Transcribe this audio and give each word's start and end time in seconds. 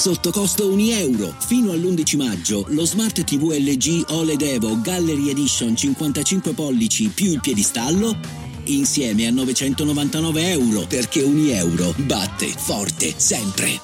sotto 0.00 0.30
costo 0.30 0.72
1 0.72 0.80
euro. 0.92 1.26
Fino 1.40 1.72
all'11 1.72 2.16
maggio 2.16 2.64
lo 2.68 2.86
Smart 2.86 3.22
TV 3.22 3.52
LG 3.52 4.06
OLED 4.08 4.40
Evo 4.40 4.80
Gallery 4.80 5.28
Edition 5.28 5.76
55 5.76 6.54
pollici 6.54 7.10
più 7.10 7.32
il 7.32 7.40
piedistallo 7.40 8.16
insieme 8.64 9.26
a 9.26 9.30
999 9.30 10.52
euro 10.52 10.86
perché 10.86 11.20
1 11.20 11.50
euro 11.50 11.92
batte 12.06 12.46
forte 12.46 13.12
sempre. 13.18 13.78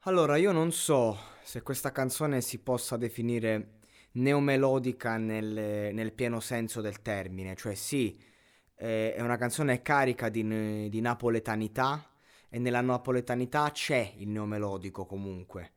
Allora, 0.00 0.36
io 0.36 0.52
non 0.52 0.72
so 0.72 1.18
se 1.42 1.62
questa 1.62 1.92
canzone 1.92 2.42
si 2.42 2.58
possa 2.58 2.98
definire 2.98 3.78
neomelodica 4.12 5.16
nel, 5.16 5.94
nel 5.94 6.12
pieno 6.12 6.40
senso 6.40 6.82
del 6.82 7.00
termine, 7.00 7.56
cioè 7.56 7.74
sì, 7.74 8.14
eh, 8.80 9.14
è 9.14 9.20
una 9.20 9.36
canzone 9.36 9.82
carica 9.82 10.30
di, 10.30 10.88
di, 10.88 11.00
napoletanità 11.02 12.08
e 12.48 12.58
nella 12.58 12.80
napoletanità 12.80 13.70
c'è 13.70 14.14
il 14.16 14.28
neomelodico 14.28 15.04
comunque. 15.04 15.72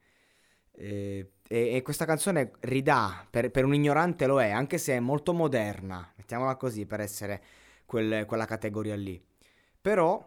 Eh, 0.72 1.34
e, 1.46 1.76
e, 1.76 1.82
questa 1.82 2.06
canzone 2.06 2.54
ridà, 2.62 3.28
per, 3.30 3.52
per, 3.52 3.66
un 3.66 3.74
ignorante 3.74 4.26
lo 4.26 4.42
è, 4.42 4.52
anche 4.52 4.78
se 4.78 4.96
è 4.96 5.00
molto 5.02 5.34
moderna, 5.34 6.12
mettiamola 6.16 6.56
così 6.56 6.86
per 6.86 7.02
essere 7.02 7.44
quel, 7.86 8.26
quella 8.26 8.46
categoria 8.46 8.96
lì. 8.96 9.22
Però 9.82 10.26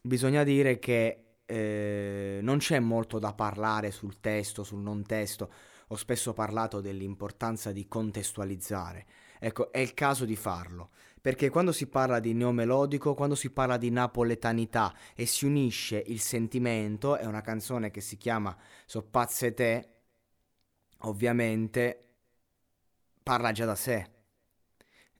bisogna 0.00 0.44
dire 0.44 0.78
che 0.78 1.24
eh, 1.48 2.40
non 2.42 2.58
c'è 2.58 2.78
molto 2.78 3.18
da 3.18 3.32
parlare 3.32 3.90
sul 3.90 4.20
testo, 4.20 4.64
sul 4.64 4.80
non 4.80 5.02
testo 5.04 5.50
ho 5.88 5.96
spesso 5.96 6.34
parlato 6.34 6.80
dell'importanza 6.80 7.72
di 7.72 7.86
contestualizzare. 7.88 9.06
Ecco, 9.38 9.72
è 9.72 9.78
il 9.78 9.94
caso 9.94 10.24
di 10.24 10.36
farlo, 10.36 10.90
perché 11.20 11.48
quando 11.48 11.72
si 11.72 11.86
parla 11.86 12.20
di 12.20 12.34
neomelodico, 12.34 13.14
quando 13.14 13.34
si 13.34 13.50
parla 13.50 13.76
di 13.76 13.90
napoletanità 13.90 14.94
e 15.14 15.24
si 15.26 15.46
unisce 15.46 16.02
il 16.06 16.20
sentimento, 16.20 17.16
è 17.16 17.24
una 17.24 17.40
canzone 17.40 17.90
che 17.90 18.00
si 18.00 18.16
chiama 18.16 18.54
So 18.84 19.02
pazze 19.02 19.54
te, 19.54 19.88
ovviamente 20.98 22.04
parla 23.22 23.52
già 23.52 23.64
da 23.64 23.76
sé. 23.76 24.10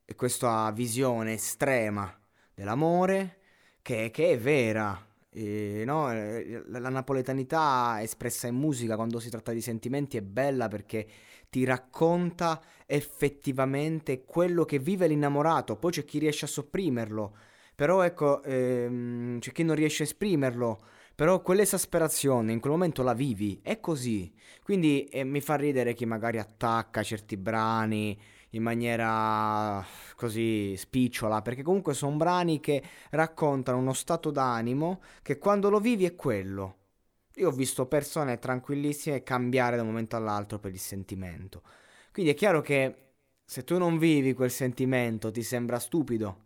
E 0.05 0.15
questa 0.15 0.69
visione 0.71 1.33
estrema 1.33 2.15
dell'amore 2.53 3.37
che, 3.81 4.11
che 4.11 4.31
è 4.31 4.37
vera, 4.37 5.08
e, 5.31 5.83
no, 5.85 6.11
eh, 6.11 6.63
la 6.67 6.89
napoletanità 6.89 8.01
espressa 8.01 8.47
in 8.47 8.55
musica 8.55 8.95
quando 8.95 9.19
si 9.19 9.29
tratta 9.29 9.51
di 9.51 9.61
sentimenti 9.61 10.17
è 10.17 10.21
bella 10.21 10.67
perché 10.67 11.07
ti 11.49 11.63
racconta 11.63 12.61
effettivamente 12.85 14.23
quello 14.23 14.65
che 14.65 14.79
vive 14.79 15.07
l'innamorato, 15.07 15.75
poi 15.77 15.91
c'è 15.91 16.05
chi 16.05 16.19
riesce 16.19 16.45
a 16.45 16.47
sopprimerlo, 16.47 17.35
però 17.75 18.01
ecco, 18.01 18.43
ehm, 18.43 19.39
c'è 19.39 19.51
chi 19.51 19.63
non 19.63 19.75
riesce 19.75 20.03
a 20.03 20.05
esprimerlo, 20.05 20.79
però 21.19 21.41
quell'esasperazione 21.41 22.53
in 22.53 22.61
quel 22.61 22.71
momento 22.71 23.03
la 23.03 23.13
vivi, 23.13 23.59
è 23.61 23.81
così. 23.81 24.33
Quindi 24.63 25.03
eh, 25.07 25.25
mi 25.25 25.41
fa 25.41 25.55
ridere 25.55 25.93
chi 25.93 26.05
magari 26.05 26.39
attacca 26.39 27.03
certi 27.03 27.35
brani 27.35 28.17
in 28.51 28.63
maniera 28.63 29.85
così 30.15 30.77
spicciola, 30.77 31.41
perché 31.41 31.61
comunque 31.61 31.93
sono 31.93 32.15
brani 32.15 32.61
che 32.61 32.81
raccontano 33.09 33.79
uno 33.79 33.91
stato 33.91 34.31
d'animo 34.31 35.01
che 35.21 35.37
quando 35.37 35.69
lo 35.69 35.81
vivi 35.81 36.05
è 36.05 36.15
quello. 36.15 36.77
Io 37.35 37.49
ho 37.49 37.51
visto 37.51 37.85
persone 37.85 38.39
tranquillissime 38.39 39.21
cambiare 39.21 39.75
da 39.75 39.81
un 39.81 39.89
momento 39.89 40.15
all'altro 40.15 40.57
per 40.57 40.71
il 40.71 40.79
sentimento. 40.79 41.63
Quindi 42.13 42.31
è 42.31 42.33
chiaro 42.33 42.61
che 42.61 42.95
se 43.43 43.65
tu 43.65 43.77
non 43.77 43.97
vivi 43.97 44.31
quel 44.31 44.51
sentimento 44.51 45.31
ti 45.31 45.43
sembra 45.43 45.79
stupido. 45.79 46.43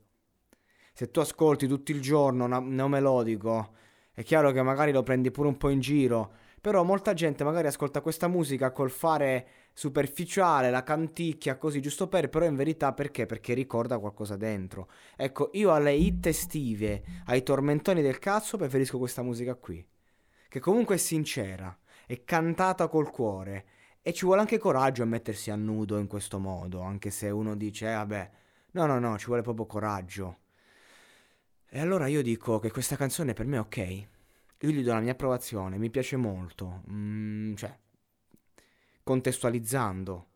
Se 0.94 1.12
tu 1.12 1.20
ascolti 1.20 1.68
tutto 1.68 1.92
il 1.92 2.02
giorno 2.02 2.46
un 2.46 2.74
neomelodico, 2.74 3.82
è 4.14 4.24
chiaro 4.24 4.52
che 4.52 4.62
magari 4.62 4.92
lo 4.92 5.02
prendi 5.02 5.32
pure 5.32 5.48
un 5.48 5.58
po' 5.58 5.70
in 5.70 5.80
giro, 5.80 6.34
però 6.62 6.84
molta 6.84 7.14
gente 7.14 7.44
magari 7.44 7.68
ascolta 7.68 8.00
questa 8.02 8.28
musica 8.28 8.72
col 8.72 8.92
fare 8.92 9.48
superficiale, 9.74 10.70
la 10.70 10.84
canticchia 10.84 11.58
così 11.58 11.82
giusto 11.82 12.08
per, 12.08 12.30
però 12.30 12.46
in 12.46 12.56
verità 12.56 12.94
perché? 12.94 13.26
Perché 13.26 13.54
ricorda 13.54 13.98
qualcosa 13.98 14.38
dentro. 14.38 14.90
Ecco, 15.18 15.50
io 15.54 15.74
alle 15.74 15.94
hit 15.94 16.28
estive, 16.28 17.04
ai 17.26 17.44
tormentoni 17.44 18.02
del 18.02 18.20
cazzo 18.20 18.56
preferisco 18.56 18.98
questa 18.98 19.24
musica 19.24 19.56
qui, 19.56 19.86
che 20.48 20.60
comunque 20.60 20.96
è 20.96 21.00
sincera, 21.00 21.76
è 22.06 22.24
cantata 22.24 22.88
col 22.88 23.10
cuore 23.10 23.66
e 24.02 24.14
ci 24.14 24.26
vuole 24.26 24.42
anche 24.42 24.60
coraggio 24.60 25.02
a 25.02 25.08
mettersi 25.08 25.50
a 25.50 25.56
nudo 25.56 25.98
in 25.98 26.08
questo 26.08 26.38
modo, 26.38 26.82
anche 26.82 27.10
se 27.10 27.30
uno 27.30 27.56
dice, 27.56 27.90
eh, 27.90 27.96
vabbè, 27.96 28.32
no, 28.72 28.86
no, 28.86 29.00
no, 29.00 29.18
ci 29.18 29.26
vuole 29.26 29.42
proprio 29.42 29.66
coraggio. 29.66 30.38
E 31.76 31.80
allora 31.80 32.06
io 32.06 32.22
dico 32.22 32.60
che 32.60 32.70
questa 32.70 32.96
canzone 32.96 33.34
per 33.34 33.48
me 33.48 33.58
è 33.58 33.60
ok 33.60 33.78
io 34.60 34.70
gli 34.70 34.84
do 34.84 34.94
la 34.94 35.00
mia 35.00 35.14
approvazione, 35.14 35.80
mi 35.80 35.90
piace 35.90 36.18
molto, 36.18 36.84
mm, 36.88 37.56
cioè, 37.56 37.76
contestualizzando. 39.04 40.28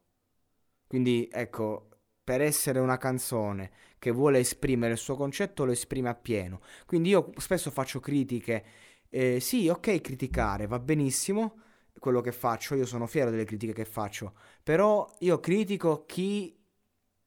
Quindi, 0.87 1.29
ecco, 1.31 1.89
per 2.23 2.41
essere 2.41 2.79
una 2.79 2.97
canzone 2.97 3.71
che 3.99 4.11
vuole 4.11 4.39
esprimere 4.39 4.93
il 4.93 4.97
suo 4.97 5.15
concetto, 5.15 5.63
lo 5.63 5.71
esprime 5.71 6.09
appieno. 6.09 6.59
Quindi 6.87 7.09
io 7.09 7.31
spesso 7.37 7.69
faccio 7.71 7.99
critiche, 7.99 8.65
eh, 9.09 9.39
sì, 9.39 9.69
ok, 9.69 10.01
criticare, 10.01 10.67
va 10.67 10.79
benissimo 10.79 11.61
quello 11.99 12.21
che 12.21 12.31
faccio, 12.31 12.75
io 12.75 12.85
sono 12.85 13.07
fiero 13.07 13.29
delle 13.29 13.45
critiche 13.45 13.73
che 13.73 13.85
faccio, 13.85 14.33
però 14.63 15.07
io 15.19 15.39
critico 15.39 16.05
chi 16.05 16.57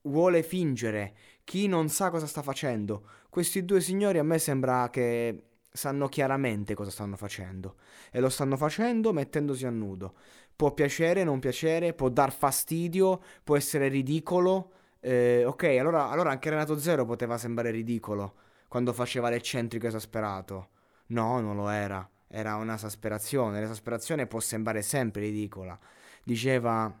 vuole 0.03 0.43
fingere, 0.43 1.15
chi 1.51 1.67
non 1.67 1.89
sa 1.89 2.09
cosa 2.09 2.27
sta 2.27 2.41
facendo. 2.41 3.03
Questi 3.29 3.65
due 3.65 3.81
signori 3.81 4.17
a 4.17 4.23
me 4.23 4.39
sembra 4.39 4.89
che 4.89 5.47
sanno 5.69 6.07
chiaramente 6.07 6.75
cosa 6.75 6.89
stanno 6.91 7.17
facendo 7.17 7.75
e 8.09 8.21
lo 8.21 8.29
stanno 8.29 8.55
facendo 8.55 9.11
mettendosi 9.11 9.65
a 9.65 9.69
nudo. 9.69 10.15
Può 10.55 10.71
piacere, 10.71 11.25
non 11.25 11.39
piacere, 11.39 11.93
può 11.93 12.07
dar 12.07 12.31
fastidio, 12.31 13.21
può 13.43 13.57
essere 13.57 13.89
ridicolo. 13.89 14.71
Eh, 15.01 15.43
ok, 15.43 15.63
allora, 15.77 16.07
allora 16.09 16.29
anche 16.31 16.49
Renato 16.49 16.79
Zero 16.79 17.03
poteva 17.03 17.37
sembrare 17.37 17.71
ridicolo 17.71 18.35
quando 18.69 18.93
faceva 18.93 19.27
l'eccentrico 19.27 19.87
esasperato. 19.87 20.69
No, 21.07 21.41
non 21.41 21.57
lo 21.57 21.67
era. 21.67 22.09
Era 22.29 22.55
un'esasperazione. 22.55 23.59
L'esasperazione 23.59 24.25
può 24.25 24.39
sembrare 24.39 24.81
sempre 24.81 25.23
ridicola. 25.23 25.77
Diceva 26.23 26.97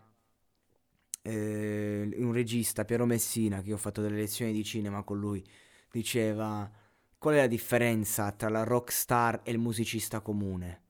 eh, 1.21 2.09
un 2.17 2.33
regista, 2.33 2.85
Piero 2.85 3.05
Messina, 3.05 3.61
che 3.61 3.69
io 3.69 3.75
ho 3.75 3.77
fatto 3.77 4.01
delle 4.01 4.17
lezioni 4.17 4.51
di 4.53 4.63
cinema 4.63 5.03
con 5.03 5.19
lui, 5.19 5.43
diceva 5.91 6.69
Qual 7.17 7.35
è 7.35 7.37
la 7.37 7.47
differenza 7.47 8.31
tra 8.31 8.49
la 8.49 8.63
rockstar 8.63 9.41
e 9.43 9.51
il 9.51 9.59
musicista 9.59 10.21
comune? 10.21 10.81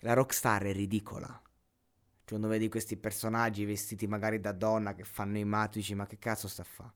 La 0.00 0.12
rockstar 0.12 0.62
è 0.62 0.72
ridicola. 0.72 1.26
Cioè, 1.26 2.28
quando 2.28 2.46
vedi 2.48 2.68
questi 2.68 2.96
personaggi 2.96 3.64
vestiti 3.64 4.06
magari 4.06 4.38
da 4.40 4.52
donna 4.52 4.94
che 4.94 5.02
fanno 5.04 5.36
i 5.38 5.44
matici, 5.44 5.94
ma 5.94 6.06
che 6.06 6.18
cazzo 6.18 6.46
sta 6.46 6.62
a 6.62 6.64
fare? 6.64 6.92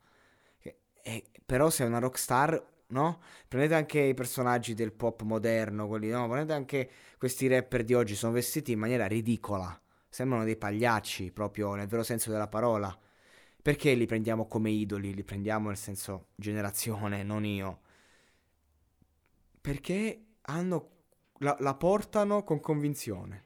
Eh, 1.03 1.25
però 1.45 1.71
se 1.71 1.84
è 1.84 1.87
una 1.87 1.99
rockstar, 1.99 2.84
no? 2.89 3.21
Prendete 3.49 3.75
anche 3.75 4.00
i 4.00 4.15
personaggi 4.15 4.75
del 4.75 4.93
pop 4.93 5.22
moderno, 5.22 5.89
quelli, 5.89 6.10
no? 6.10 6.28
Prendete 6.28 6.53
anche 6.53 6.91
questi 7.19 7.49
rapper 7.49 7.83
di 7.83 7.95
oggi, 7.95 8.15
sono 8.15 8.33
vestiti 8.33 8.72
in 8.72 8.78
maniera 8.78 9.06
ridicola. 9.06 9.81
Sembrano 10.08 10.44
dei 10.44 10.56
pagliacci, 10.56 11.32
proprio 11.32 11.74
nel 11.74 11.86
vero 11.86 12.02
senso 12.02 12.30
della 12.30 12.48
parola. 12.48 12.96
Perché 13.60 13.94
li 13.94 14.06
prendiamo 14.06 14.46
come 14.46 14.70
idoli? 14.70 15.14
Li 15.14 15.24
prendiamo 15.24 15.69
nel 15.69 15.76
senso 15.76 16.28
generazione, 16.36 17.22
non 17.22 17.44
io 17.44 17.80
perché 19.68 20.36
hanno, 20.42 20.91
la, 21.41 21.54
la 21.60 21.74
portano 21.74 22.42
con 22.42 22.58
convinzione. 22.58 23.44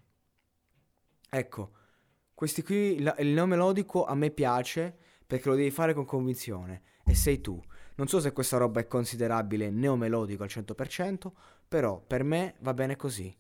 Ecco, 1.28 1.72
questi 2.32 2.62
qui, 2.62 3.00
la, 3.00 3.12
il 3.18 3.28
nome 3.30 3.56
melodico 3.56 4.04
a 4.04 4.14
me 4.14 4.30
piace 4.30 4.96
perché 5.26 5.48
lo 5.48 5.56
devi 5.56 5.72
fare 5.72 5.94
con 5.94 6.04
convinzione 6.04 6.82
e 7.04 7.16
sei 7.16 7.40
tu. 7.40 7.60
Non 7.96 8.06
so 8.06 8.20
se 8.20 8.32
questa 8.32 8.56
roba 8.56 8.78
è 8.78 8.86
considerabile 8.86 9.70
neomelodico 9.70 10.44
al 10.44 10.48
100%, 10.48 11.32
però 11.66 12.00
per 12.00 12.22
me 12.22 12.54
va 12.60 12.72
bene 12.72 12.94
così. 12.94 13.37